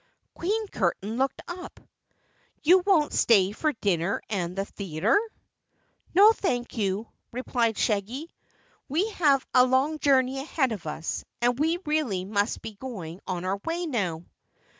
Queen 0.33 0.67
Curtain 0.69 1.17
looked 1.17 1.43
up. 1.47 1.79
"You 2.63 2.79
won't 2.79 3.13
stay 3.13 3.51
for 3.51 3.71
dinner 3.71 4.19
and 4.31 4.55
the 4.55 4.65
theater?" 4.65 5.15
"No, 6.15 6.31
thank 6.31 6.75
you," 6.75 7.07
replied 7.31 7.77
Shaggy. 7.77 8.33
"We 8.89 9.07
have 9.11 9.45
a 9.53 9.63
long 9.63 9.99
journey 9.99 10.39
ahead 10.39 10.71
of 10.71 10.87
us 10.87 11.23
and 11.39 11.59
we 11.59 11.77
really 11.85 12.25
must 12.25 12.63
be 12.63 12.73
going 12.73 13.21
on 13.27 13.45
our 13.45 13.57
way 13.57 13.85
now." 13.85 14.25